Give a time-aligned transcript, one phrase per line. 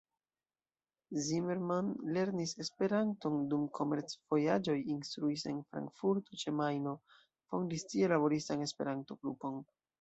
[1.25, 6.97] Zimmermann lernis Esperanton dum komerc-vojaĝoj, instruis en Frankfurto ĉe Majno,
[7.53, 9.65] fondis tie laboristan Esperanto-grupon.